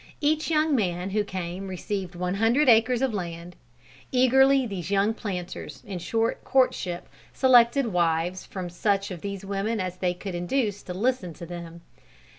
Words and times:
Each 0.19 0.49
young 0.49 0.75
man 0.75 1.11
who 1.11 1.23
came 1.23 1.67
received 1.67 2.15
one 2.15 2.33
hundred 2.33 2.67
acres 2.67 3.03
of 3.03 3.13
land. 3.13 3.55
Eagerly 4.11 4.65
these 4.65 4.89
young 4.89 5.13
planters, 5.13 5.83
in 5.85 5.99
short 5.99 6.43
courtship, 6.43 7.07
selected 7.33 7.85
wives 7.85 8.43
from 8.43 8.67
such 8.71 9.11
of 9.11 9.21
these 9.21 9.45
women 9.45 9.79
as 9.79 9.97
they 9.97 10.15
could 10.15 10.33
induce 10.33 10.81
to 10.81 10.95
listen 10.95 11.35
to 11.35 11.45
them. 11.45 11.81